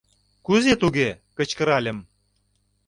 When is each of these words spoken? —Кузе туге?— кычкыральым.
—Кузе 0.45 0.73
туге?— 0.81 1.09
кычкыральым. 1.37 1.97